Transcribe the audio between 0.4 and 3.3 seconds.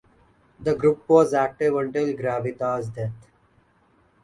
This group was active until Garavito's death.